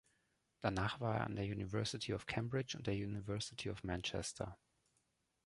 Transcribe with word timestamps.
Danach 0.61 0.99
war 0.99 1.17
er 1.17 1.25
an 1.27 1.35
der 1.35 1.45
University 1.45 2.15
of 2.15 2.25
Cambridge 2.25 2.75
und 2.75 2.87
der 2.87 2.95
University 2.95 3.69
of 3.69 3.83
Manchester. 3.83 4.57